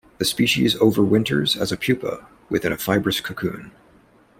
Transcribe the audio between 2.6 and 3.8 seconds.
a fibrous cocoon.